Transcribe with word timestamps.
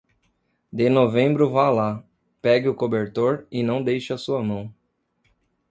De 0.73 0.89
novembro 0.89 1.51
vá 1.51 1.69
lá, 1.69 2.03
pegue 2.41 2.67
o 2.67 2.73
cobertor 2.73 3.45
e 3.51 3.61
não 3.61 3.83
deixe 3.83 4.11
a 4.11 4.17
sua 4.17 4.43
mão. 4.43 4.73